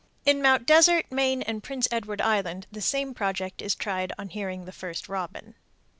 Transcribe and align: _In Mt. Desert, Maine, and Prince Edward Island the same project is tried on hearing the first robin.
_In 0.25 0.41
Mt. 0.41 0.65
Desert, 0.65 1.11
Maine, 1.11 1.43
and 1.43 1.61
Prince 1.61 1.87
Edward 1.91 2.21
Island 2.21 2.65
the 2.71 2.81
same 2.81 3.13
project 3.13 3.61
is 3.61 3.75
tried 3.75 4.11
on 4.17 4.29
hearing 4.29 4.65
the 4.65 4.71
first 4.71 5.07
robin. 5.07 5.53